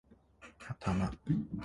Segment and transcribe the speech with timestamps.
[0.57, 1.13] 頭